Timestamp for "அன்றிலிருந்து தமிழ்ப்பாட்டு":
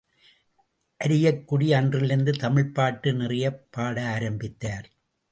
1.73-3.13